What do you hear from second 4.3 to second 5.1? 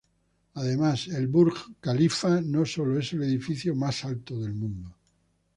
del mundo.